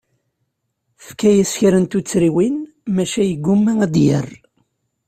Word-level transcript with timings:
Tefka-yas 0.97 1.51
kra 1.59 1.79
n 1.79 1.85
tuttriwin, 1.91 2.55
maca 2.95 3.21
yegguma 3.29 3.71
ad 3.85 3.91
d-yerr. 3.93 4.27